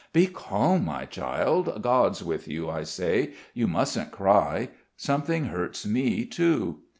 [0.13, 1.79] "Be calm, my child.
[1.83, 3.33] God's with you," I say.
[3.53, 4.69] "You mustn't cry.
[4.97, 6.79] Something hurts me too."